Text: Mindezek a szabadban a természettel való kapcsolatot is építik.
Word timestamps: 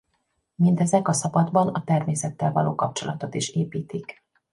Mindezek 0.55 1.07
a 1.07 1.13
szabadban 1.13 1.67
a 1.67 1.83
természettel 1.83 2.51
való 2.51 2.75
kapcsolatot 2.75 3.33
is 3.33 3.49
építik. 3.49 4.23